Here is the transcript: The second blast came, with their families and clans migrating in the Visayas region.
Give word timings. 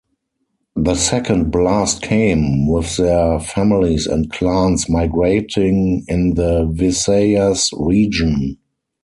The 0.75 0.95
second 0.95 1.51
blast 1.51 2.01
came, 2.01 2.65
with 2.67 2.97
their 2.97 3.39
families 3.39 4.07
and 4.07 4.31
clans 4.31 4.89
migrating 4.89 6.05
in 6.07 6.33
the 6.33 6.65
Visayas 6.67 7.69
region. 7.77 8.57